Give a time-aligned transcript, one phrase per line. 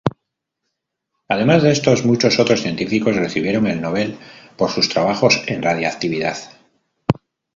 [1.27, 4.17] Además de estos, muchos otros científicos recibieron el Nobel
[4.57, 6.37] por sus trabajos en radiactividad.